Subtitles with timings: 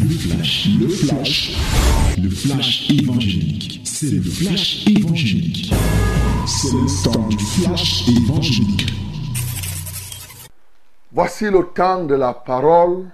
[0.00, 1.56] Le flash, le flash,
[2.22, 3.80] le flash évangélique.
[3.84, 5.72] C'est le flash évangélique.
[6.46, 8.92] C'est le temps du flash évangélique.
[11.10, 13.06] Voici le temps de la parole.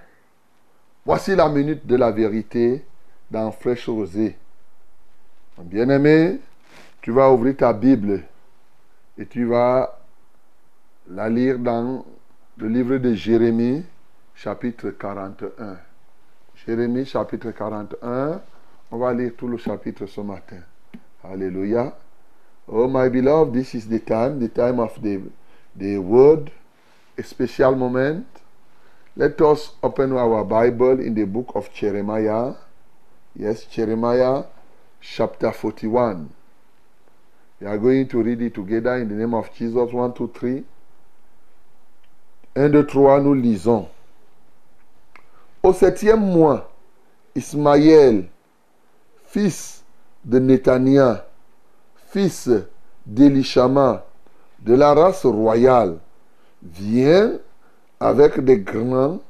[1.06, 2.84] Voici la minute de la vérité
[3.30, 4.36] dans Fraîche Rosée.
[5.62, 6.38] Bien-aimé,
[7.00, 8.24] tu vas ouvrir ta Bible
[9.16, 9.98] et tu vas
[11.08, 12.04] la lire dans
[12.58, 13.84] le livre de Jérémie,
[14.34, 15.78] chapitre 41.
[16.66, 18.40] Jérémie, chapitre 41.
[18.90, 20.60] On va lire tout le chapitre ce matin.
[21.22, 21.94] Alléluia.
[22.66, 26.50] Oh, my beloved, this is the time, the time of the, word,
[27.18, 28.24] a special moment.
[29.14, 32.54] Let us open our Bible in the book of Jeremiah.
[33.36, 34.44] Yes, Jeremiah,
[35.02, 36.30] chapter 41.
[37.60, 39.92] We are going to read it together in the name of Jesus.
[39.92, 40.64] 1, 2, 3.
[42.54, 43.88] 1, 2, 3, nous lisons.
[45.64, 46.70] Au septième mois,
[47.34, 48.26] Ismaël,
[49.24, 49.82] fils
[50.22, 51.24] de Netania,
[52.10, 52.50] fils
[53.06, 54.04] d'Elishama,
[54.60, 55.96] de la race royale,
[56.62, 57.38] vient
[57.98, 59.20] avec des grands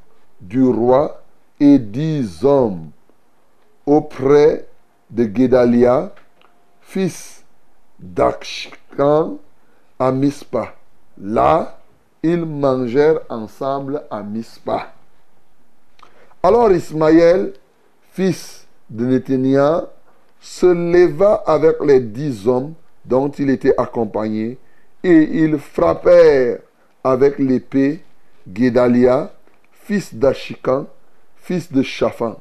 [0.40, 1.22] du roi
[1.60, 2.90] et dix hommes
[3.86, 4.66] auprès
[5.10, 6.12] de Guédalia,
[6.80, 7.44] fils
[8.00, 9.36] d'Akshkan,
[10.00, 10.74] à Mispa.
[11.16, 11.78] Là,
[12.24, 14.93] ils mangèrent ensemble à Mispa.
[16.44, 17.54] Alors Ismaël,
[18.12, 19.88] fils de Néthania,
[20.38, 24.58] se leva avec les dix hommes dont il était accompagné,
[25.02, 26.58] et ils frappèrent
[27.02, 28.02] avec l'épée
[28.46, 29.32] Guédalia,
[29.72, 30.84] fils d'Achikan,
[31.36, 32.38] fils de Shaphan.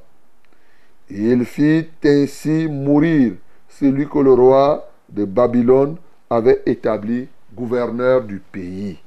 [1.10, 3.36] Et il fit ainsi mourir
[3.70, 5.96] celui que le roi de Babylone
[6.30, 9.00] avait établi gouverneur du pays.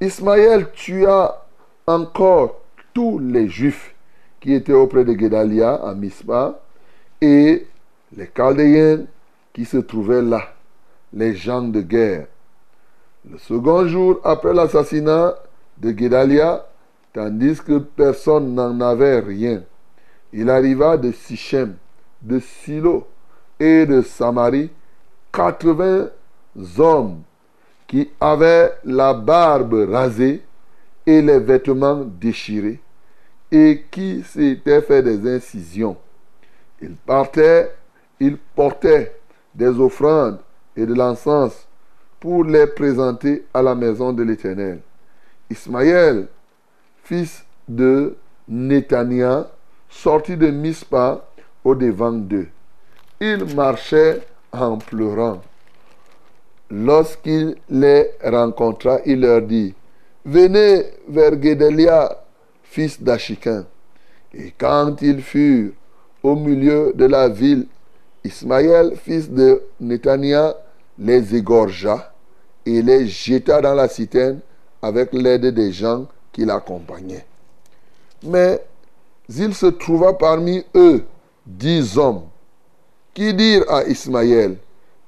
[0.00, 1.46] Ismaël tua
[1.86, 2.63] encore
[2.94, 3.94] tous les Juifs
[4.40, 6.60] qui étaient auprès de Guédalia à Mispa
[7.20, 7.66] et
[8.16, 9.04] les Chaldéens
[9.52, 10.42] qui se trouvaient là,
[11.12, 12.26] les gens de guerre.
[13.28, 15.34] Le second jour après l'assassinat
[15.78, 16.66] de Guédalia,
[17.12, 19.62] tandis que personne n'en avait rien,
[20.32, 21.76] il arriva de Sichem,
[22.22, 23.06] de Silo
[23.58, 24.70] et de Samarie
[25.32, 26.08] 80
[26.78, 27.22] hommes
[27.86, 30.42] qui avaient la barbe rasée
[31.06, 32.80] et les vêtements déchirés
[33.50, 35.96] et qui s'étaient fait des incisions.
[36.80, 37.74] Ils partaient,
[38.18, 39.14] ils portaient
[39.54, 40.38] des offrandes
[40.76, 41.66] et de l'encens
[42.18, 44.80] pour les présenter à la maison de l'Éternel.
[45.50, 46.26] Ismaël,
[47.04, 48.16] fils de
[48.48, 49.50] Netania,
[49.88, 51.24] sortit de Mispa
[51.62, 52.48] au devant d'eux.
[53.20, 54.20] Il marchait
[54.52, 55.40] en pleurant.
[56.70, 59.74] Lorsqu'il les rencontra, il leur dit,
[60.24, 62.24] Venez vers Guédelia,
[62.62, 63.66] fils d'Achikin.
[64.32, 65.72] Et quand ils furent
[66.22, 67.66] au milieu de la ville,
[68.24, 70.56] Ismaël, fils de Netania,
[70.98, 72.14] les égorgea
[72.64, 74.40] et les jeta dans la citerne
[74.80, 77.26] avec l'aide des gens qui l'accompagnaient.
[78.22, 78.64] Mais
[79.28, 81.04] il se trouva parmi eux
[81.46, 82.22] dix hommes
[83.12, 84.56] qui dirent à Ismaël,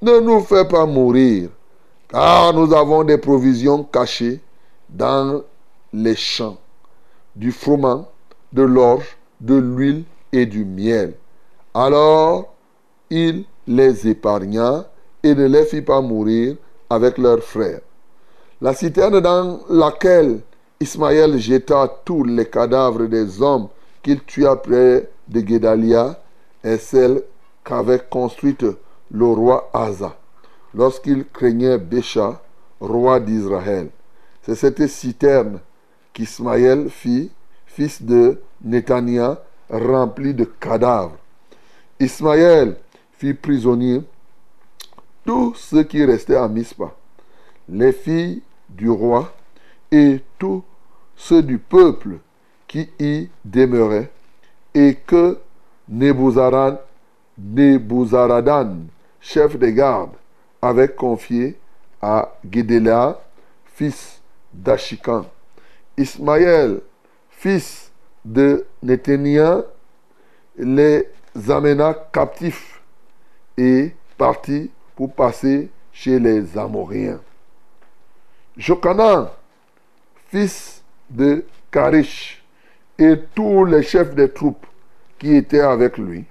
[0.03, 1.49] ne nous fais pas mourir,
[2.09, 4.41] car nous avons des provisions cachées
[4.88, 5.42] dans
[5.92, 6.58] les champs,
[7.34, 8.08] du froment,
[8.52, 11.14] de l'orge, de l'huile et du miel.
[11.74, 12.54] Alors
[13.10, 14.86] il les épargna
[15.22, 16.56] et ne les fit pas mourir
[16.88, 17.80] avec leurs frères.
[18.60, 20.41] La citerne dans laquelle
[20.80, 23.69] Ismaël jeta tous les cadavres des hommes
[24.02, 26.20] qu'il tua près de Guédalia
[26.62, 27.22] est celle
[27.64, 28.64] qu'avait construite
[29.10, 30.16] le roi Asa
[30.75, 32.41] lorsqu'il craignait Bécha,
[32.80, 33.88] roi d'Israël.
[34.46, 35.58] C'est cette citerne
[36.12, 37.32] qu'Ismaël fit,
[37.66, 41.18] fils de Netania, remplie de cadavres.
[41.98, 42.76] Ismaël
[43.18, 44.02] fit prisonnier
[45.24, 46.94] tous ceux qui restaient à Mispa,
[47.68, 49.34] les filles du roi
[49.90, 50.62] et tous
[51.16, 52.18] ceux du peuple
[52.68, 54.12] qui y demeuraient,
[54.74, 55.40] et que
[55.88, 56.78] Nebuzaradan,
[59.20, 60.14] chef des gardes,
[60.62, 61.58] avait confié
[62.00, 63.20] à Guédéla,
[63.64, 64.15] fils
[64.56, 65.26] d'Achikan.
[65.97, 66.81] Ismaël,
[67.31, 67.93] fils
[68.25, 69.64] de Nethénia,
[70.58, 71.08] les
[71.49, 72.81] amena captifs
[73.56, 77.20] et partit pour passer chez les Amoriens.
[78.56, 79.29] Jokanan,
[80.29, 82.43] fils de Karish,
[82.99, 84.67] et tous les chefs des troupes
[85.19, 86.25] qui étaient avec lui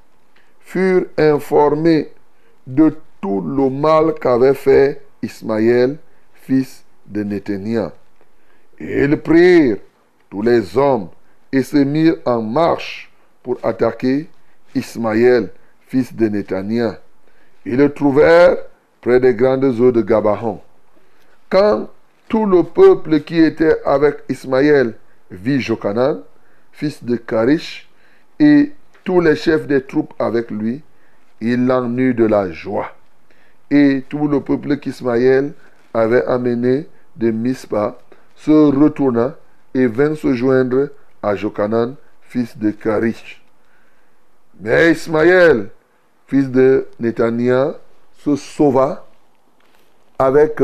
[0.60, 2.12] furent informés
[2.66, 5.98] de tout le mal qu'avait fait Ismaël,
[6.34, 7.94] fils de Nethénia.
[8.80, 9.78] Et ils prirent
[10.30, 11.10] tous les hommes
[11.52, 13.12] et se mirent en marche
[13.44, 14.30] pour attaquer
[14.74, 15.52] Ismaël,
[15.88, 17.00] fils de Néthania.
[17.66, 18.58] Ils le trouvèrent
[19.02, 20.60] près des grandes eaux de Gabaon.
[21.50, 21.90] Quand
[22.28, 24.96] tout le peuple qui était avec Ismaël
[25.32, 26.22] vit Jokanan,
[26.72, 27.88] fils de Karish,
[28.40, 28.74] et
[29.04, 30.82] tous les chefs des troupes avec lui,
[31.40, 32.92] il en eut de la joie.
[33.72, 35.54] Et tout le peuple qu'Ismaël
[35.94, 37.98] avait amené de Mispa
[38.46, 39.36] se retourna
[39.74, 40.90] et vint se joindre
[41.24, 43.44] à Jokanan, fils de Karish.
[44.60, 45.70] Mais Ismaël,
[46.28, 47.76] fils de Netania,
[48.20, 49.08] se sauva
[50.20, 50.62] avec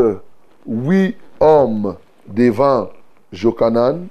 [0.67, 1.97] huit hommes
[2.27, 2.89] devant
[3.31, 4.07] Jokanan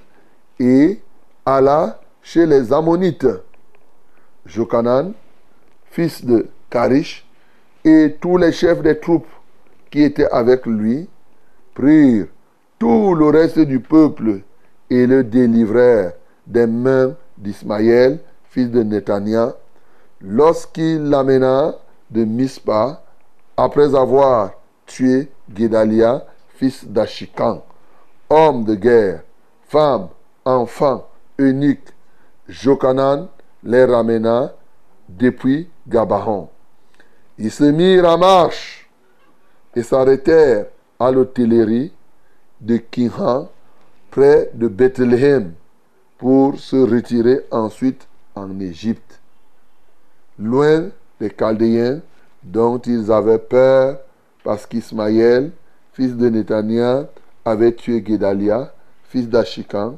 [0.58, 1.00] et
[1.46, 3.28] alla chez les Ammonites.
[4.46, 5.12] Jokanan,
[5.93, 7.25] fils de Karish,
[7.84, 9.31] et tous les chefs des troupes
[9.93, 11.08] qui étaient avec lui
[11.72, 12.26] prirent
[12.81, 14.41] tout le reste du peuple
[14.88, 16.15] et le délivrèrent
[16.47, 19.55] des mains d'Ismaël, fils de Netania,
[20.23, 21.75] lorsqu'il l'amena
[22.11, 23.05] de Mispa,
[23.56, 24.53] après avoir
[24.87, 26.25] tué Guédalia,
[26.56, 27.62] fils d'Achikan,
[28.31, 29.23] homme de guerre,
[29.69, 30.09] femme,
[30.44, 31.06] enfant,
[31.38, 31.87] unique,
[32.49, 33.29] Jokanan
[33.62, 34.55] les ramena
[35.06, 36.49] depuis Gabaron.
[37.38, 38.91] Ils se mirent en marche
[39.77, 40.67] et s'arrêtèrent
[40.99, 41.93] à l'hôtellerie
[42.60, 43.48] de Kinhan,
[44.10, 45.52] près de Bethléem,
[46.18, 49.20] pour se retirer ensuite en Égypte,
[50.38, 52.00] loin des Chaldéens
[52.42, 53.98] dont ils avaient peur
[54.44, 55.52] parce qu'Ismaël,
[55.92, 57.08] fils de Netania,
[57.44, 58.72] avait tué Guédalia,
[59.04, 59.96] fils d'Achikan,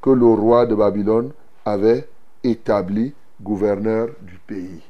[0.00, 1.32] que le roi de Babylone
[1.64, 2.08] avait
[2.42, 4.82] établi gouverneur du pays.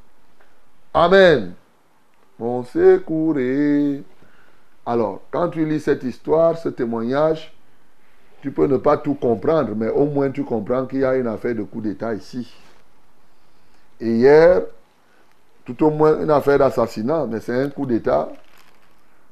[0.94, 1.54] Amen.
[2.38, 3.38] Mon secours
[4.84, 7.52] Alors, quand tu lis cette histoire, ce témoignage,
[8.40, 11.29] tu peux ne pas tout comprendre, mais au moins tu comprends qu'il y a une
[11.29, 12.52] affaire de coup d'État ici.
[14.00, 14.62] Et hier,
[15.64, 18.29] tout au moins une affaire d'assassinat, mais c'est un coup d'État.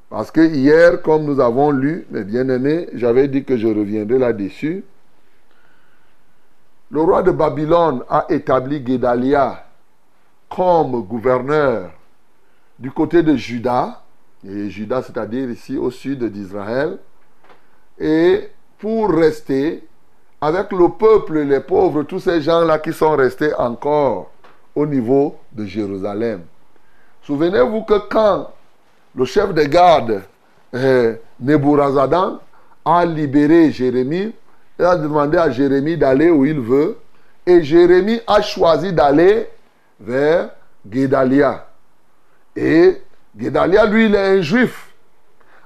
[0.09, 4.85] Parce que hier, comme nous avons lu, mes bien-aimés, j'avais dit que je reviendrai là-dessus.
[6.89, 9.65] Le roi de Babylone a établi Guédalia
[10.49, 11.91] comme gouverneur
[12.77, 14.01] du côté de Juda,
[14.47, 16.97] et Juda c'est-à-dire ici au sud d'Israël,
[17.99, 18.49] et
[18.79, 19.87] pour rester
[20.39, 24.31] avec le peuple, les pauvres, tous ces gens-là qui sont restés encore
[24.75, 26.41] au niveau de Jérusalem.
[27.21, 28.49] Souvenez-vous que quand
[29.15, 30.23] le chef de garde,
[31.39, 32.39] Neburazadan,
[32.83, 34.33] a libéré Jérémie,
[34.79, 36.97] il a demandé à Jérémie d'aller où il veut,
[37.45, 39.47] et Jérémie a choisi d'aller
[39.99, 40.49] vers
[40.87, 41.67] Guédalia.
[42.55, 43.01] Et
[43.35, 44.93] Guédalia, lui, il est un juif.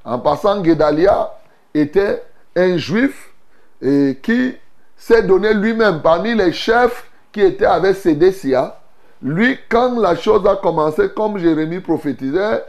[0.03, 1.31] En passant, Guédalia
[1.73, 2.23] était
[2.55, 3.33] un juif
[3.81, 4.55] et qui
[4.95, 8.79] s'est donné lui-même parmi les chefs qui étaient avec Sédécia.
[9.21, 12.63] Lui, quand la chose a commencé, comme Jérémie prophétisait,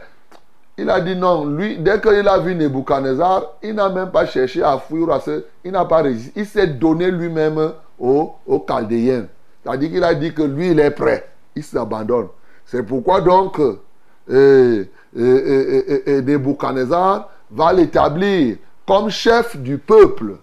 [0.77, 1.45] il a dit non.
[1.45, 5.11] Lui, dès qu'il a vu Nebuchadnezzar, il n'a même pas cherché à fuir.
[5.11, 6.39] À ce, il n'a pas résisté.
[6.39, 9.25] Il s'est donné lui-même aux, aux Chaldéens.
[9.63, 11.27] C'est-à-dire qu'il a dit que lui, il est prêt.
[11.55, 12.27] Il s'abandonne.
[12.65, 13.59] C'est pourquoi donc,
[14.29, 14.85] euh,
[15.15, 20.37] et, Nebuchadnezzar va l'établir comme chef du peuple.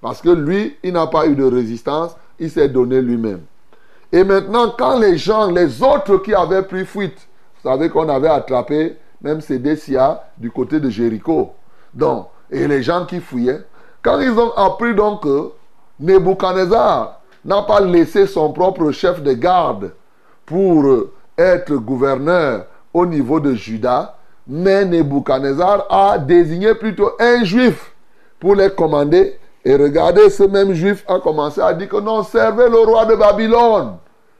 [0.00, 3.42] Parce que lui, il n'a pas eu de résistance, il s'est donné lui-même.
[4.12, 7.28] Et maintenant, quand les gens, les autres qui avaient pris fuite,
[7.62, 11.52] vous savez qu'on avait attrapé même Sédécia du côté de Jéricho.
[11.92, 13.62] Donc, et les gens qui fouillaient,
[14.02, 15.50] quand ils ont appris donc que
[16.00, 19.92] Nebuchadnezzar n'a pas laissé son propre chef de garde
[20.46, 20.84] pour
[21.36, 24.16] être gouverneur au niveau de Juda,
[24.46, 27.92] mais Nebuchadnezzar a désigné plutôt un juif
[28.38, 29.38] pour les commander.
[29.64, 33.14] Et regardez, ce même juif a commencé à dire que non, servez le roi de
[33.14, 33.96] Babylone.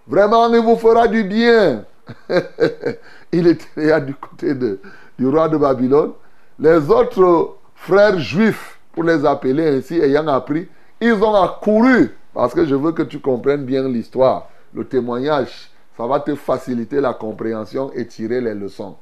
[0.07, 1.85] Vraiment, il vous fera du bien.
[3.33, 4.81] il était du côté de,
[5.19, 6.13] du roi de Babylone.
[6.59, 10.67] Les autres frères juifs, pour les appeler ainsi, ayant appris,
[11.01, 12.11] ils ont accouru.
[12.35, 15.70] Parce que je veux que tu comprennes bien l'histoire, le témoignage.
[16.01, 18.97] Ça va te faciliter la compréhension et tirer les leçons.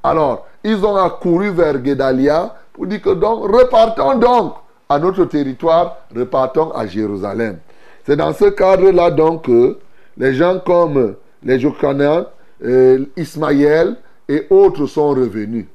[0.00, 4.54] Alors, ils ont accouru vers Guédalia pour dire que donc, repartons donc
[4.88, 7.58] à notre territoire, repartons à Jérusalem.
[8.04, 9.76] C'est dans ce cadre-là donc que
[10.16, 12.26] les gens comme les Jokanan,
[12.64, 13.96] euh, Ismaël
[14.28, 15.66] et autres sont revenus.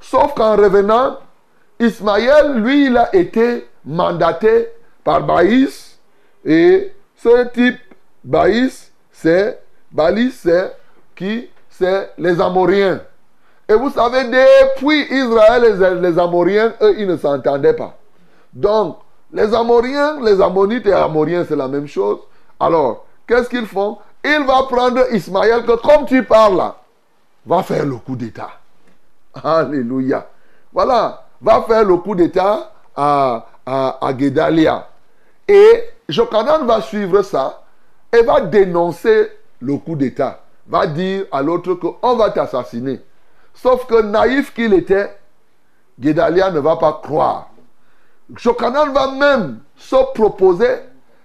[0.00, 1.16] Sauf qu'en revenant,
[1.80, 4.68] Ismaël, lui, il a été mandaté
[5.02, 5.98] par Baïs.
[6.44, 7.80] Et ce type,
[8.22, 9.58] Baïs, c'est
[9.92, 10.76] Balis, c'est
[11.14, 11.48] qui?
[11.68, 13.00] C'est les Amoriens.
[13.68, 17.96] Et vous savez, depuis Israël, les, Amoriens, eux, ils ne s'entendaient pas.
[18.52, 18.98] Donc,
[19.32, 22.18] les Amoriens, les Ammonites et Amoriens, c'est la même chose.
[22.58, 23.98] Alors, qu'est-ce qu'ils font?
[24.24, 26.76] Il va prendre Ismaël que comme tu parles là,
[27.46, 28.50] va faire le coup d'état.
[29.42, 30.26] Alléluia.
[30.72, 34.12] Voilà, va faire le coup d'état à, à.
[35.48, 37.62] Et Jokanan va suivre ça
[38.12, 39.30] et va dénoncer
[39.60, 40.44] le coup d'état.
[40.66, 43.00] Va dire à l'autre qu'on va t'assassiner.
[43.54, 45.10] Sauf que naïf qu'il était,
[45.98, 47.50] Guédalia ne va pas croire.
[48.36, 50.76] Jokanan va même se proposer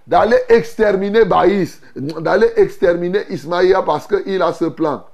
[0.06, 5.04] d'aller exterminer Baïs, d'aller exterminer Ismaïa parce qu'il a ce plan.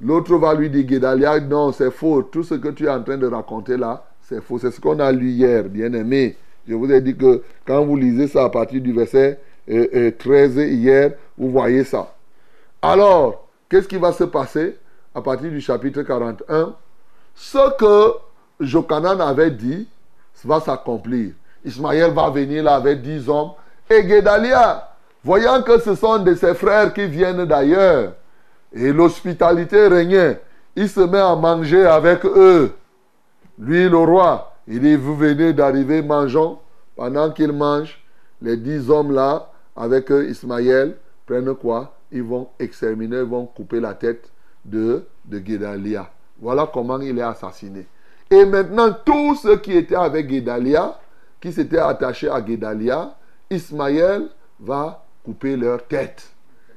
[0.00, 2.22] L'autre va lui dire, Guédalia, non, c'est faux.
[2.22, 4.58] Tout ce que tu es en train de raconter là, c'est faux.
[4.58, 6.36] C'est ce qu'on a lu hier, bien aimé.
[6.66, 11.12] Je vous ai dit que quand vous lisez ça à partir du verset 13 hier,
[11.36, 12.13] vous voyez ça.
[12.84, 14.78] Alors, qu'est-ce qui va se passer
[15.14, 16.74] à partir du chapitre 41
[17.34, 18.12] Ce que
[18.60, 19.88] Jokanan avait dit
[20.44, 21.32] va s'accomplir.
[21.64, 23.52] Ismaël va venir là avec dix hommes.
[23.88, 24.90] Et Guédalia,
[25.24, 28.12] voyant que ce sont de ses frères qui viennent d'ailleurs,
[28.70, 30.42] et l'hospitalité régnait,
[30.76, 32.74] il se met à manger avec eux.
[33.58, 36.58] Lui, le roi, il dit, vous venez d'arriver, mangeons.
[36.96, 37.98] Pendant qu'il mange,
[38.42, 41.94] les dix hommes-là, avec Ismaël, prennent quoi?
[42.14, 44.30] Ils vont exterminer, ils vont couper la tête
[44.64, 46.08] de, de Guédalia.
[46.40, 47.88] Voilà comment il est assassiné.
[48.30, 50.96] Et maintenant, tous ceux qui étaient avec Guédalia,
[51.40, 53.16] qui s'étaient attachés à Guédalia,
[53.50, 54.28] Ismaël
[54.60, 56.30] va couper leur tête.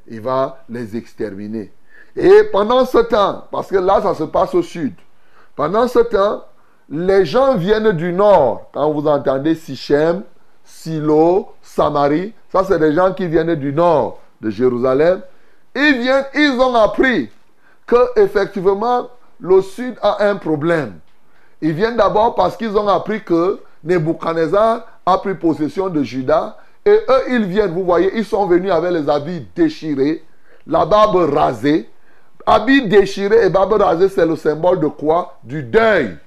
[0.07, 1.71] Il va les exterminer.
[2.15, 4.95] Et pendant ce temps, parce que là, ça se passe au sud,
[5.55, 6.45] pendant ce temps,
[6.89, 8.71] les gens viennent du nord.
[8.73, 10.23] Quand vous entendez Sichem,
[10.63, 15.21] Silo, Samarie, ça c'est des gens qui viennent du nord de Jérusalem.
[15.75, 17.29] Ils viennent, ils ont appris
[17.85, 19.07] que effectivement
[19.39, 20.99] le sud a un problème.
[21.61, 26.57] Ils viennent d'abord parce qu'ils ont appris que Nebuchadnezzar a pris possession de Juda.
[26.85, 30.23] Et eux, ils viennent, vous voyez, ils sont venus avec les habits déchirés,
[30.65, 31.89] la barbe rasée.
[32.45, 35.37] Habits déchirés et barbe rasée, c'est le symbole de quoi?
[35.43, 36.17] Du deuil.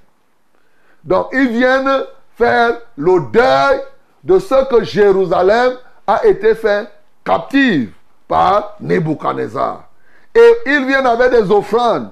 [1.02, 2.05] Donc, ils viennent
[2.37, 3.81] faire le deuil
[4.23, 5.75] de ce que Jérusalem
[6.07, 6.88] a été fait
[7.25, 7.93] captive
[8.31, 9.89] par Nebuchadnezzar.
[10.33, 12.11] Et ils viennent avec des offrandes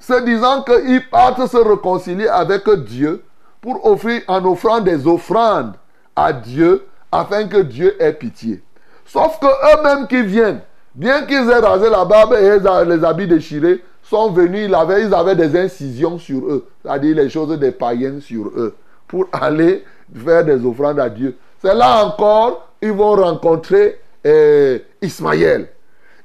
[0.00, 3.22] se disant qu'ils partent se réconcilier avec Dieu
[3.60, 5.74] pour offrir en offrant des offrandes
[6.16, 8.60] à Dieu afin que Dieu ait pitié.
[9.06, 10.62] Sauf que eux-mêmes qui viennent,
[10.96, 15.14] bien qu'ils aient rasé la barbe et les habits déchirés, sont venus, ils avaient, ils
[15.14, 18.74] avaient des incisions sur eux, c'est-à-dire les choses des païens sur eux,
[19.06, 21.36] pour aller faire des offrandes à Dieu.
[21.60, 25.68] C'est là encore, ils vont rencontrer eh, Ismaël.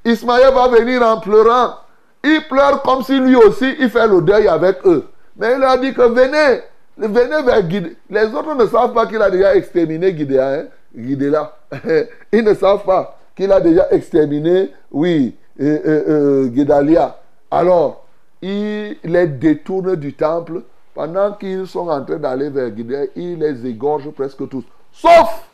[0.05, 1.74] Ismaël va venir en pleurant
[2.24, 5.05] il pleure comme si lui aussi, il fait le deuil avec eux.
[5.38, 6.62] Mais il a dit que venez,
[6.98, 7.96] venez vers Guidé.
[8.10, 10.65] Les autres ne savent pas qu'il a déjà exterminé Guidéa, hein?
[12.31, 17.15] Ils ne savent pas qu'il a déjà exterminé, oui, euh, euh,
[17.51, 18.05] Alors,
[18.41, 20.63] il les détourne du temple.
[20.96, 24.63] Pendant qu'ils sont en train d'aller vers Guidéa, il les égorge presque tous.
[24.91, 25.48] Sauf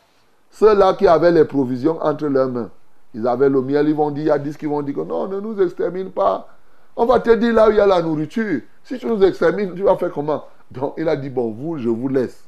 [0.50, 2.70] ceux-là qui avaient les provisions entre leurs mains.
[3.14, 5.00] Ils avaient le miel, ils vont dire, il y a 10 qui vont dire que
[5.00, 6.48] non, ne nous extermine pas.
[6.96, 8.60] On va te dire là où il y a la nourriture.
[8.82, 10.44] Si tu nous examines, tu vas faire comment?
[10.70, 12.44] Donc il a dit, bon, vous, je vous laisse.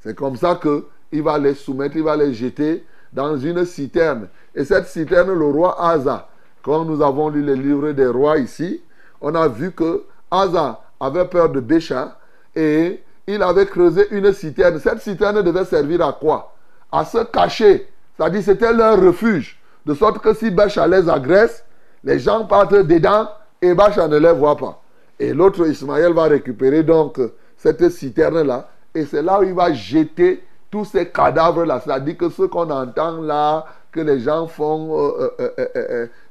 [0.00, 4.28] C'est comme ça que il va les soumettre, il va les jeter dans une citerne.
[4.54, 6.28] Et cette citerne, le roi Asa,
[6.62, 8.82] quand nous avons lu les livres des rois ici,
[9.20, 12.18] on a vu que Asa avait peur de Bécha
[12.54, 14.78] et il avait creusé une citerne.
[14.78, 16.54] Cette citerne devait servir à quoi?
[16.90, 17.88] À se cacher.
[18.16, 19.59] C'est-à-dire c'était leur refuge.
[19.86, 21.64] De sorte que si Bécha les agresse,
[22.04, 23.28] les gens partent dedans
[23.62, 24.82] et Bacha ne les voit pas.
[25.18, 27.20] Et l'autre Ismaël va récupérer donc
[27.56, 28.70] cette citerne-là.
[28.94, 31.80] Et c'est là où il va jeter tous ces cadavres-là.
[31.84, 35.12] C'est-à-dire que ce qu'on entend là, que les gens font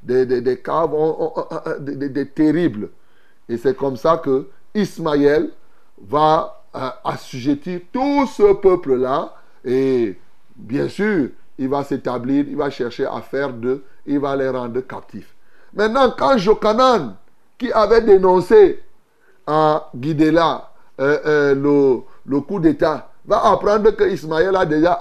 [0.02, 0.90] des, des, caves
[1.80, 2.88] des, terribles.
[3.48, 5.50] Et c'est comme ça que Ismaël
[6.00, 6.62] va
[7.04, 9.34] assujettir tout ce peuple-là.
[9.64, 10.18] Et
[10.56, 11.28] bien sûr,
[11.60, 15.34] il va s'établir, il va chercher à faire d'eux, il va les rendre captifs.
[15.74, 17.16] Maintenant, quand Jokanan,
[17.58, 18.82] qui avait dénoncé
[19.46, 24.98] à Guidela euh, euh, le, le, coup d'État, va apprendre que Ismaël a déjà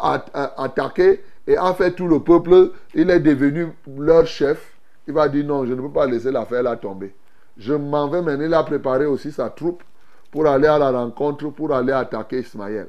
[0.58, 4.74] attaqué et a fait tout le peuple, il est devenu leur chef.
[5.08, 7.16] Il va dire non, je ne peux pas laisser l'affaire là tomber.
[7.58, 8.46] Je m'en vais maintenant.
[8.46, 9.82] Il a préparé aussi sa troupe
[10.30, 12.88] pour aller à la rencontre, pour aller attaquer Ismaël.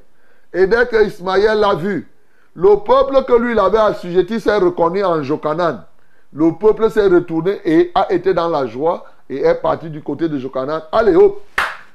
[0.53, 2.09] Et dès que Ismaël l'a vu,
[2.55, 5.85] le peuple que lui il avait assujetti s'est reconnu en Jokanan
[6.33, 10.29] le peuple s'est retourné et a été dans la joie et est parti du côté
[10.29, 10.83] de Jokanan.
[10.93, 11.43] Allez hop,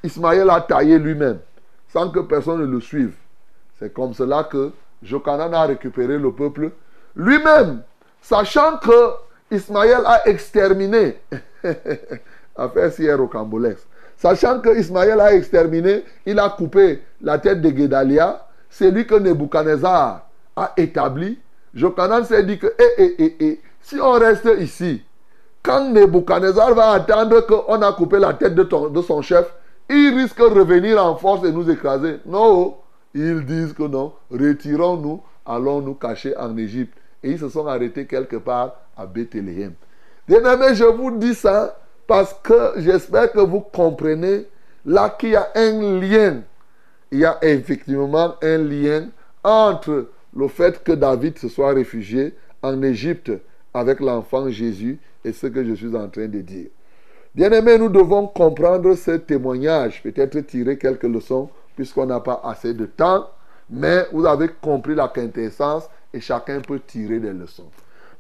[0.04, 1.40] Ismaël a taillé lui-même,
[1.92, 3.14] sans que personne ne le suive.
[3.80, 4.72] C'est comme cela que
[5.02, 6.72] Jokanan a récupéré le peuple
[7.16, 7.82] lui-même,
[8.22, 9.12] sachant que
[9.52, 11.18] Ismaël a exterminé,
[12.56, 13.86] affaire au Cambolex,
[14.18, 19.16] sachant que Ismaël a exterminé, il a coupé la tête de Guédalia, c'est lui que
[19.16, 20.25] Nebuchadnezzar
[20.56, 21.40] a établi.
[21.74, 25.04] Jokanan s'est dit que, eh, eh, eh, eh, si on reste ici,
[25.62, 29.52] quand Nebuchadnezzar va attendre qu'on a coupé la tête de, son chef,
[29.90, 32.20] il risque de revenir en force et nous écraser.
[32.26, 32.78] Non,
[33.14, 36.98] ils disent que non, retirons-nous, allons nous cacher en Égypte.
[37.24, 39.74] Et ils se sont arrêtés quelque part à Bethléem.
[40.28, 44.46] Bien aimé, je vous dis ça parce que j'espère que vous comprenez
[44.86, 46.42] là qu'il y a un lien.
[47.12, 49.08] Il y a effectivement un lien
[49.44, 53.32] entre le fait que David se soit réfugié en Égypte
[53.74, 56.68] avec l'enfant Jésus et ce que je suis en train de dire.
[57.34, 62.74] Bien aimé, nous devons comprendre ce témoignage, peut-être tirer quelques leçons, puisqu'on n'a pas assez
[62.74, 63.30] de temps,
[63.70, 67.70] mais vous avez compris la quintessence et chacun peut tirer des leçons.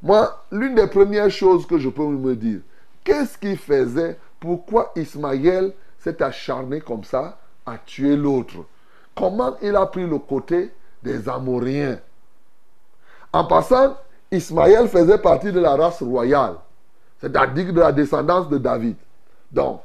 [0.01, 2.60] Moi, l'une des premières choses que je peux me dire,
[3.03, 8.65] qu'est-ce qu'il faisait Pourquoi Ismaël s'est acharné comme ça à tuer l'autre?
[9.15, 10.72] Comment il a pris le côté
[11.05, 12.00] des Amoréens
[13.31, 13.95] En passant,
[14.31, 16.55] Ismaël faisait partie de la race royale,
[17.21, 18.97] c'est-à-dire de la descendance de David.
[19.51, 19.81] Donc,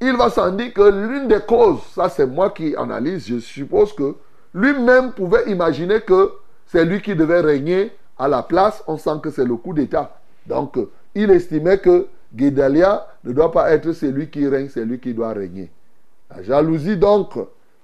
[0.00, 3.92] il va s'en dire que l'une des causes, ça c'est moi qui analyse, je suppose
[3.92, 4.16] que
[4.54, 6.32] lui-même pouvait imaginer que
[6.66, 8.82] c'est lui qui devait régner à la place.
[8.86, 10.18] On sent que c'est le coup d'État.
[10.46, 10.78] Donc,
[11.14, 15.32] il estimait que Guédalia ne doit pas être celui qui règne, c'est lui qui doit
[15.32, 15.70] régner.
[16.30, 17.38] La jalousie, donc,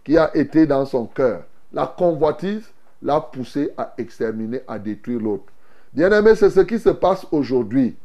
[0.04, 1.42] qui a été dans son cœur,
[1.73, 2.64] la convoitise
[3.02, 5.52] l'a poussé à exterminer, à détruire l'autre.
[5.93, 7.97] Bien aimé, c'est ce qui se passe aujourd'hui.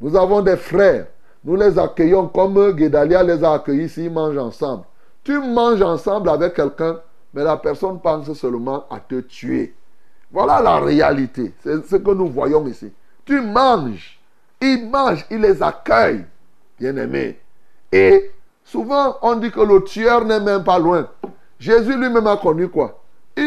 [0.00, 1.06] Nous avons des frères
[1.44, 4.84] nous les accueillons comme Guédalia les a accueillis s'ils mangent ensemble.
[5.24, 7.00] Tu manges ensemble avec quelqu'un,
[7.32, 9.74] mais la personne pense seulement à te tuer.
[10.30, 11.52] Voilà la réalité.
[11.62, 12.92] C'est ce que nous voyons ici.
[13.24, 14.18] Tu manges.
[14.60, 16.26] Il mange, il les accueille,
[16.78, 17.40] bien-aimés.
[17.90, 18.30] Et
[18.62, 21.08] souvent, on dit que le tueur n'est même pas loin.
[21.58, 22.99] Jésus lui-même a connu quoi?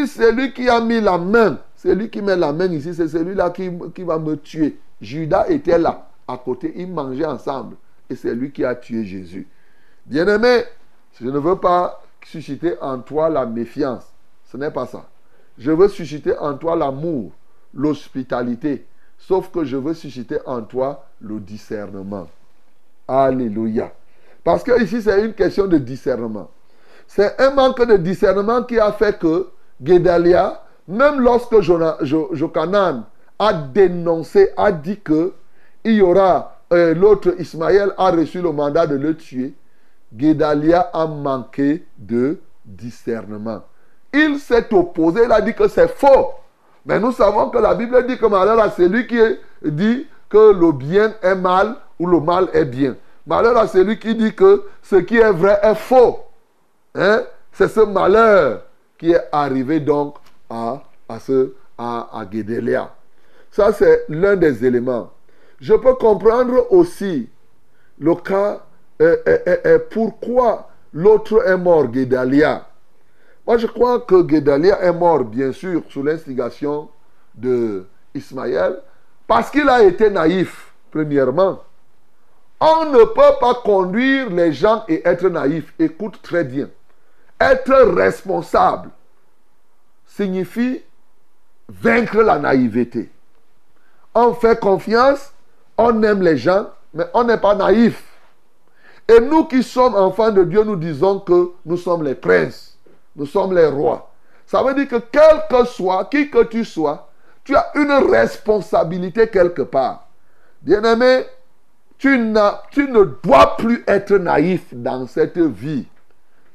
[0.08, 1.60] C'est lui qui a mis la main.
[1.76, 2.94] C'est lui qui met la main ici.
[2.94, 4.78] C'est celui-là qui, qui va me tuer.
[5.02, 6.74] Judas était là, à côté.
[6.76, 7.76] Ils mangeaient ensemble
[8.10, 9.48] et c'est lui qui a tué Jésus.
[10.06, 10.64] Bien-aimé,
[11.20, 14.06] je ne veux pas susciter en toi la méfiance.
[14.46, 15.06] Ce n'est pas ça.
[15.58, 17.32] Je veux susciter en toi l'amour,
[17.74, 18.86] l'hospitalité.
[19.18, 22.28] Sauf que je veux susciter en toi le discernement.
[23.08, 23.92] Alléluia.
[24.44, 26.50] Parce que ici, c'est une question de discernement.
[27.08, 29.50] C'est un manque de discernement qui a fait que
[29.82, 33.04] Guédalia, même lorsque Jokanan
[33.40, 35.34] a dénoncé, a dit que
[35.84, 39.54] il y aura l'autre Ismaël a reçu le mandat de le tuer,
[40.14, 43.64] Guédalia a manqué de discernement.
[44.14, 46.34] Il s'est opposé, il a dit que c'est faux.
[46.86, 49.20] Mais nous savons que la Bible dit que malheur à celui qui
[49.64, 52.96] dit que le bien est mal ou le mal est bien.
[53.26, 56.20] Malheur à celui qui dit que ce qui est vrai est faux.
[56.96, 57.22] Hein?
[57.52, 58.64] C'est ce malheur
[59.04, 60.16] qui est arrivé donc
[60.50, 62.26] à, à, ce, à, à
[63.52, 65.12] Ça, c'est l'un des éléments.
[65.60, 67.28] Je peux comprendre aussi
[68.00, 68.66] le cas,
[69.02, 72.66] euh, euh, euh, pourquoi l'autre est mort, Guédalia.
[73.46, 76.88] Moi, je crois que Guédalia est mort, bien sûr, sous l'instigation
[77.36, 77.86] de
[78.16, 78.80] Ismaël,
[79.28, 81.62] parce qu'il a été naïf, premièrement.
[82.62, 85.74] On ne peut pas conduire les gens et être naïf.
[85.78, 86.70] Écoute très bien.
[87.40, 88.90] Être responsable
[90.06, 90.82] signifie
[91.68, 93.12] vaincre la naïveté.
[94.16, 95.34] On fait confiance
[95.78, 98.04] on aime les gens, mais on n'est pas naïf.
[99.08, 102.78] Et nous qui sommes enfants de Dieu, nous disons que nous sommes les princes,
[103.16, 104.12] nous sommes les rois.
[104.46, 107.10] Ça veut dire que quel que soit, qui que tu sois,
[107.44, 110.08] tu as une responsabilité quelque part.
[110.62, 111.26] Bien-aimé,
[111.98, 112.34] tu,
[112.72, 115.88] tu ne dois plus être naïf dans cette vie.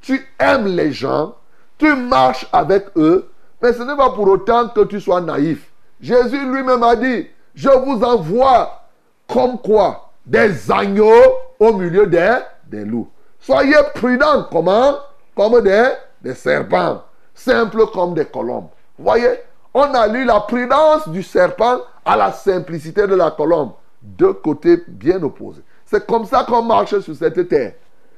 [0.00, 1.34] Tu aimes les gens,
[1.76, 3.30] tu marches avec eux,
[3.60, 5.70] mais ce n'est pas pour autant que tu sois naïf.
[6.00, 8.82] Jésus lui-même a dit, je vous envoie
[9.26, 10.10] comme quoi?
[10.24, 13.08] Des agneaux au milieu des, des loups.
[13.40, 14.96] Soyez prudents, comment?
[15.34, 15.88] Comme des,
[16.20, 17.02] des serpents,
[17.34, 18.68] simples comme des colombes.
[18.98, 19.40] Voyez,
[19.74, 23.72] on a lu la prudence du serpent à la simplicité de la colombe.
[24.02, 25.62] Deux côtés bien opposés.
[25.84, 27.74] C'est comme ça qu'on marche sur cette terre.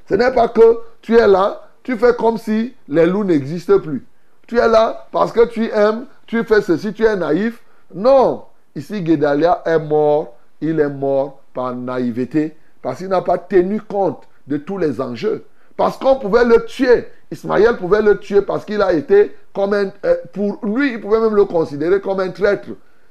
[0.09, 4.05] Ce n'est pas que tu es là, tu fais comme si les loups n'existent plus.
[4.47, 7.63] Tu es là parce que tu aimes, tu fais ceci, tu es naïf.
[7.95, 13.81] Non, ici Guédalia est mort il est mort par naïveté, parce qu'il n'a pas tenu
[13.81, 15.45] compte de tous les enjeux.
[15.77, 17.07] Parce qu'on pouvait le tuer.
[17.31, 19.91] Ismaël pouvait le tuer parce qu'il a été comme un...
[20.05, 22.69] Euh, pour lui, il pouvait même le considérer comme un traître.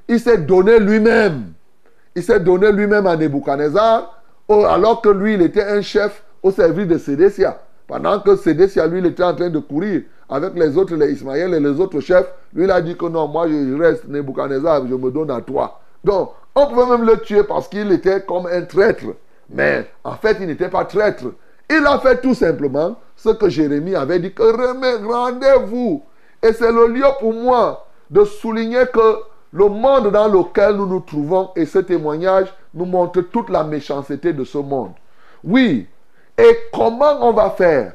[0.08, 1.54] Il s'est donné lui-même.
[2.16, 6.88] il s'est donné lui-même à Nebuchadnezzar, alors que lui, il était un chef au service
[6.88, 7.60] de Sédécia.
[7.90, 11.56] Pendant que Sédécia, lui, il était en train de courir avec les autres, les Ismaël
[11.56, 14.94] et les autres chefs, lui, il a dit que non, moi, je reste Nebuchadnezzar, je
[14.94, 15.82] me donne à toi.
[16.04, 19.06] Donc, on pouvait même le tuer parce qu'il était comme un traître.
[19.50, 21.24] Mais en fait, il n'était pas traître.
[21.68, 26.04] Il a fait tout simplement ce que Jérémie avait dit, que rendez-vous.
[26.44, 29.16] Et c'est le lieu pour moi de souligner que
[29.52, 34.32] le monde dans lequel nous nous trouvons et ce témoignage nous montre toute la méchanceté
[34.32, 34.92] de ce monde.
[35.44, 35.88] Oui.
[36.40, 37.94] Et comment on va faire?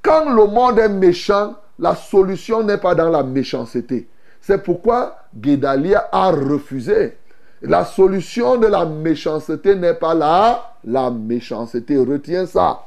[0.00, 4.06] Quand le monde est méchant, la solution n'est pas dans la méchanceté.
[4.40, 7.16] C'est pourquoi Guédalia a refusé.
[7.62, 11.96] La solution de la méchanceté n'est pas là, la méchanceté.
[11.96, 12.82] Retiens ça.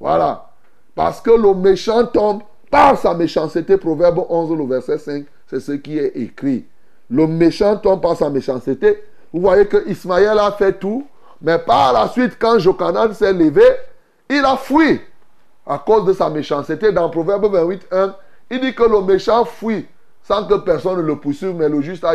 [0.00, 0.46] Voilà.
[0.96, 3.76] Parce que le méchant tombe par sa méchanceté.
[3.76, 6.64] Proverbe 11, le verset 5, c'est ce qui est écrit.
[7.08, 9.04] Le méchant tombe par sa méchanceté.
[9.32, 11.06] Vous voyez que Ismaël a fait tout.
[11.40, 13.62] Mais par la suite, quand Jokanan s'est levé,
[14.28, 15.00] il a fui
[15.66, 16.92] à cause de sa méchanceté.
[16.92, 18.14] Dans Proverbe 28, 1,
[18.50, 19.86] il dit que le méchant fuit
[20.22, 22.14] sans que personne ne le poursuive, mais le juste a,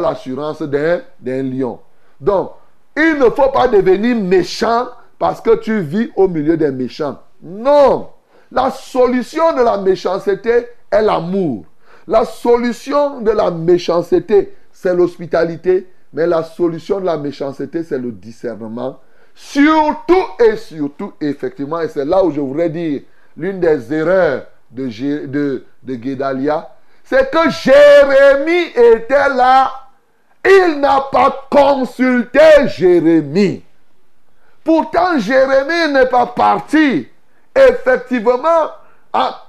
[0.00, 1.02] l'assurance d'un
[1.42, 1.78] lion.
[2.20, 2.50] Donc,
[2.96, 4.88] il ne faut pas devenir méchant
[5.18, 7.18] parce que tu vis au milieu des méchants.
[7.42, 8.08] Non.
[8.50, 11.64] La solution de la méchanceté est l'amour.
[12.06, 15.88] La solution de la méchanceté, c'est l'hospitalité.
[16.12, 19.00] Mais la solution de la méchanceté, c'est le discernement.
[19.34, 23.02] Surtout et surtout, effectivement, et c'est là où je voudrais dire
[23.36, 26.70] l'une des erreurs de, Guédalia,
[27.02, 29.72] c'est que Jérémie était là.
[30.46, 33.64] Il n'a pas consulté Jérémie.
[34.62, 37.08] Pourtant, Jérémie n'est pas parti.
[37.54, 38.70] Effectivement,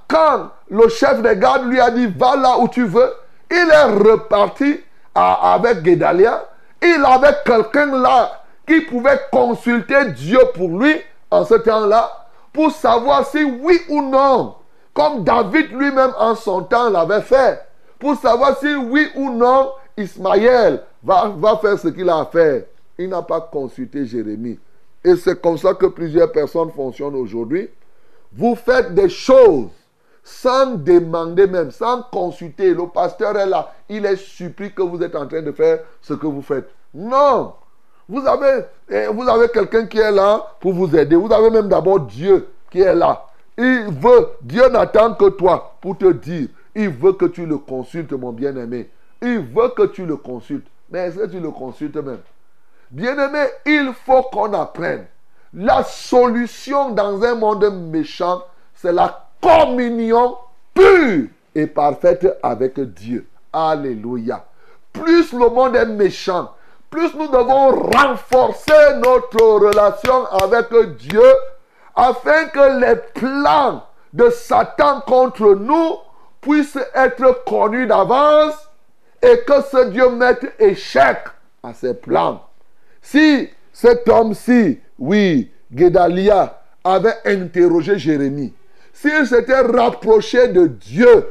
[0.08, 3.12] quand le chef des gardes lui a dit va là où tu veux,
[3.50, 4.80] il est reparti
[5.14, 6.44] avec Guédalia.
[6.82, 10.94] Il avait quelqu'un là qui pouvait consulter Dieu pour lui
[11.30, 14.54] en ce temps-là pour savoir si oui ou non,
[14.94, 17.60] comme David lui-même en son temps l'avait fait,
[17.98, 22.62] pour savoir si oui ou non Ismaël va, va faire ce qu'il a à faire.
[22.98, 24.58] Il n'a pas consulté Jérémie.
[25.04, 27.68] Et c'est comme ça que plusieurs personnes fonctionnent aujourd'hui.
[28.32, 29.68] Vous faites des choses
[30.24, 32.74] sans demander même, sans consulter.
[32.74, 33.72] Le pasteur est là.
[33.88, 36.68] Il est surpris que vous êtes en train de faire ce que vous faites.
[36.92, 37.52] Non.
[38.08, 41.16] Vous avez, eh, vous avez quelqu'un qui est là pour vous aider.
[41.16, 43.26] Vous avez même d'abord Dieu qui est là.
[43.58, 46.48] Il veut, Dieu n'attend que toi pour te dire.
[46.74, 48.90] Il veut que tu le consultes, mon bien-aimé.
[49.22, 50.66] Il veut que tu le consultes.
[50.90, 52.20] Mais est-ce que tu le consultes même?
[52.90, 55.06] Bien-aimé, il faut qu'on apprenne.
[55.54, 58.42] La solution dans un monde méchant,
[58.74, 60.36] c'est la communion
[60.74, 63.26] pure et parfaite avec Dieu.
[63.52, 64.44] Alléluia.
[64.92, 66.52] Plus le monde est méchant,
[66.90, 71.32] plus nous devons renforcer notre relation avec Dieu
[71.94, 75.96] afin que les plans de Satan contre nous
[76.40, 78.54] puissent être connus d'avance
[79.22, 81.18] et que ce Dieu mette échec
[81.62, 82.42] à ses plans.
[83.02, 88.54] Si cet homme-ci, oui, Guédalia, avait interrogé Jérémie,
[88.92, 91.26] s'il s'était rapproché de Dieu,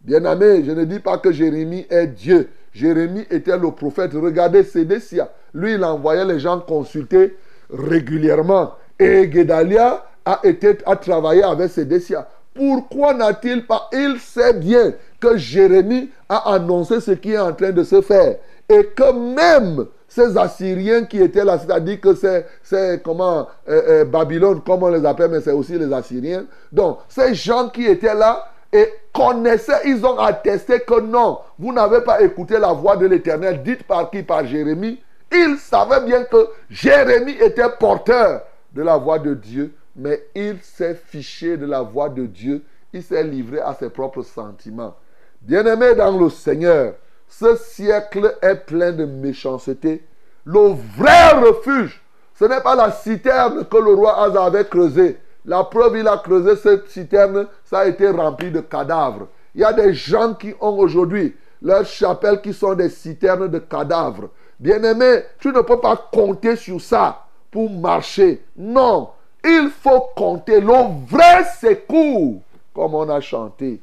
[0.00, 2.50] bien aimé, je ne dis pas que Jérémie est Dieu.
[2.72, 4.12] Jérémie était le prophète.
[4.14, 5.30] Regardez Sédécia.
[5.54, 7.36] Lui, il envoyait les gens consulter
[7.70, 8.72] régulièrement.
[8.98, 12.26] Et Guédalia a, été, a travaillé avec Sédécia.
[12.54, 17.70] Pourquoi n'a-t-il pas Il sait bien que Jérémie a annoncé ce qui est en train
[17.70, 18.36] de se faire.
[18.68, 24.60] Et que même ces Assyriens qui étaient là, c'est-à-dire que c'est comment euh, euh, Babylone,
[24.60, 26.44] comme on les appelle, mais c'est aussi les Assyriens.
[26.70, 32.00] Donc, ces gens qui étaient là et connaissaient, ils ont attesté que non, vous n'avez
[32.00, 34.22] pas écouté la voix de l'Éternel, dite par qui?
[34.22, 35.02] Par Jérémie.
[35.30, 40.94] Ils savaient bien que Jérémie était porteur de la voix de Dieu, mais il s'est
[40.94, 44.94] fiché de la voix de Dieu, il s'est livré à ses propres sentiments.
[45.42, 46.94] Bien-aimé dans le Seigneur,
[47.28, 50.04] ce siècle est plein de méchanceté.
[50.44, 52.02] Le vrai refuge,
[52.38, 55.18] ce n'est pas la citerne que le roi Asa avait creusée.
[55.44, 59.28] La preuve, il a creusé cette citerne, ça a été rempli de cadavres.
[59.54, 63.58] Il y a des gens qui ont aujourd'hui leurs chapelles qui sont des citernes de
[63.58, 64.30] cadavres.
[64.58, 68.44] Bien-aimé, tu ne peux pas compter sur ça pour marcher.
[68.56, 69.10] Non,
[69.44, 72.40] il faut compter le vrai secours,
[72.74, 73.80] comme on a chanté.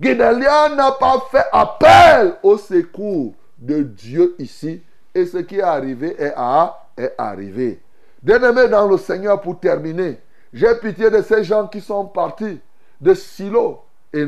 [0.00, 4.82] Guédalia n'a pas fait appel au secours de Dieu ici.
[5.14, 6.34] Et ce qui est arrivé est,
[6.96, 7.80] est arrivé.
[8.22, 10.18] Bien-aimé dans le Seigneur, pour terminer,
[10.52, 12.60] j'ai pitié de ces gens qui sont partis
[13.00, 13.80] de Silo.
[14.12, 14.26] Et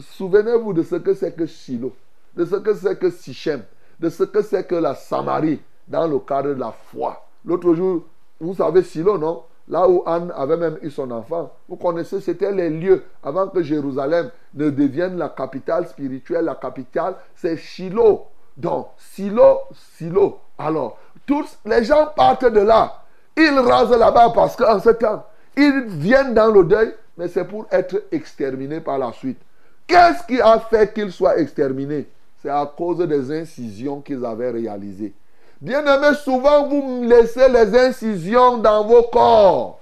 [0.00, 1.94] souvenez-vous de ce que c'est que Silo,
[2.34, 3.62] de ce que c'est que Sichem,
[4.00, 5.60] de ce que c'est que la Samarie.
[5.88, 7.26] dans le cadre de la foi.
[7.44, 8.02] L'autre jour,
[8.40, 9.42] vous savez Silo, non?
[9.68, 11.52] Là où Anne avait même eu son enfant.
[11.68, 16.44] Vous connaissez, c'était les lieux avant que Jérusalem ne devienne la capitale spirituelle.
[16.44, 18.26] La capitale, c'est Shiloh.
[18.56, 20.38] Donc, Silo, Silo.
[20.56, 23.02] Alors, tous les gens partent de là.
[23.36, 25.24] Ils rasent là-bas parce qu'en ce temps,
[25.56, 29.38] ils viennent dans le deuil, mais c'est pour être exterminés par la suite.
[29.86, 32.08] Qu'est-ce qui a fait qu'ils soient exterminés?
[32.42, 35.14] C'est à cause des incisions qu'ils avaient réalisées.
[35.60, 39.80] Bien-aimés, souvent vous laissez les incisions dans vos corps.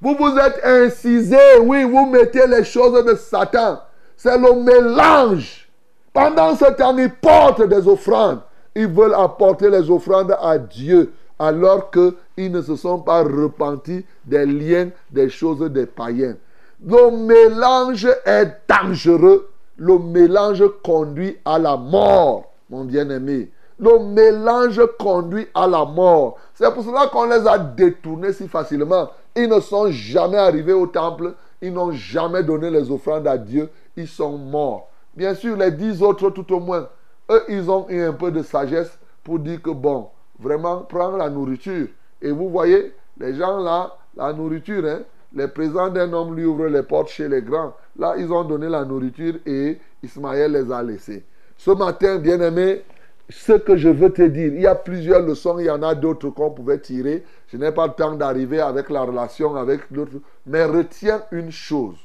[0.00, 3.80] Vous vous êtes incisés, oui, vous mettez les choses de Satan.
[4.16, 5.68] C'est le mélange.
[6.12, 8.40] Pendant ce temps, ils portent des offrandes.
[8.74, 11.12] Ils veulent apporter les offrandes à Dieu
[11.44, 16.36] alors qu'ils ne se sont pas repentis des liens, des choses des païens.
[16.84, 19.50] Le mélange est dangereux.
[19.76, 23.50] Le mélange conduit à la mort, mon bien-aimé.
[23.78, 26.36] Le mélange conduit à la mort.
[26.54, 29.10] C'est pour cela qu'on les a détournés si facilement.
[29.34, 31.34] Ils ne sont jamais arrivés au temple.
[31.60, 33.68] Ils n'ont jamais donné les offrandes à Dieu.
[33.96, 34.88] Ils sont morts.
[35.16, 36.88] Bien sûr, les dix autres, tout au moins,
[37.30, 41.30] eux, ils ont eu un peu de sagesse pour dire que, bon, vraiment, prendre la
[41.30, 41.88] nourriture.
[42.20, 45.00] Et vous voyez, les gens là, la nourriture, hein,
[45.34, 47.74] les présents d'un homme lui ouvrent les portes chez les grands.
[47.98, 51.24] Là, ils ont donné la nourriture et Ismaël les a laissés.
[51.56, 52.82] Ce matin, bien-aimé,
[53.28, 55.94] ce que je veux te dire, il y a plusieurs leçons, il y en a
[55.94, 57.24] d'autres qu'on pouvait tirer.
[57.48, 60.12] Je n'ai pas le temps d'arriver avec la relation avec l'autre.
[60.46, 61.96] Mais retiens une chose.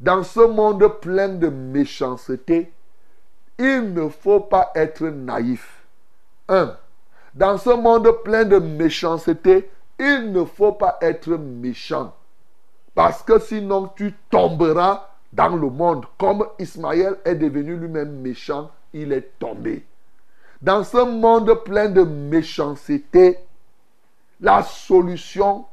[0.00, 2.72] Dans ce monde plein de méchanceté,
[3.58, 5.86] il ne faut pas être naïf.
[6.48, 6.76] Un,
[7.36, 12.14] dans ce monde plein de méchanceté, il ne faut pas être méchant.
[12.94, 16.06] Parce que sinon tu tomberas dans le monde.
[16.18, 19.84] Comme Ismaël est devenu lui-même méchant, il est tombé.
[20.62, 23.38] Dans ce monde plein de méchanceté,
[24.40, 25.66] la solution,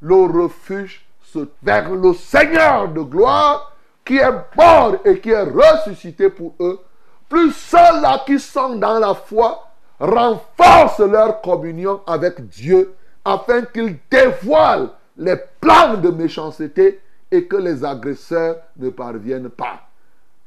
[0.00, 3.72] le refuge, se vers le Seigneur de gloire
[4.06, 6.80] qui est mort et qui est ressuscité pour eux.
[7.28, 9.69] Plus ceux-là qui sont dans la foi
[10.00, 17.84] renforcent leur communion avec Dieu afin qu'ils dévoilent les plans de méchanceté et que les
[17.84, 19.82] agresseurs ne parviennent pas.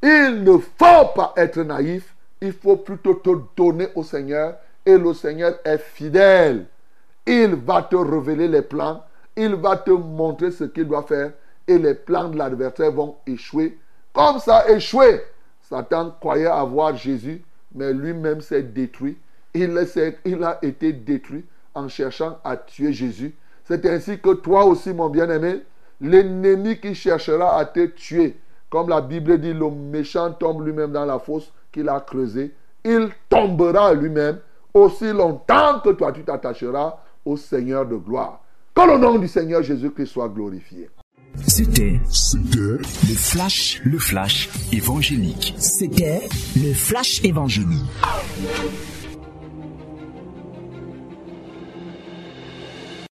[0.01, 5.13] Il ne faut pas être naïf, il faut plutôt te donner au Seigneur et le
[5.13, 6.65] Seigneur est fidèle.
[7.25, 9.03] Il va te révéler les plans,
[9.37, 11.31] il va te montrer ce qu'il doit faire
[11.67, 13.77] et les plans de l'adversaire vont échouer.
[14.11, 15.21] Comme ça échoué,
[15.69, 17.41] Satan croyait avoir Jésus,
[17.73, 19.17] mais lui-même s'est détruit.
[19.53, 19.87] Il,
[20.25, 23.35] il a été détruit en cherchant à tuer Jésus.
[23.65, 25.61] C'est ainsi que toi aussi, mon bien-aimé,
[26.01, 28.35] l'ennemi qui cherchera à te tuer,
[28.69, 33.09] comme la Bible dit, le méchant tombe lui-même dans la fosse qu'il a creusée, il
[33.29, 34.39] tombera lui-même
[34.73, 38.41] aussi longtemps que toi tu t'attacheras au Seigneur de gloire.
[38.75, 40.89] Que le nom du Seigneur Jésus-Christ soit glorifié.
[41.47, 45.55] C'était C'était le flash, le flash évangélique.
[45.57, 47.81] C'était le flash évangélique.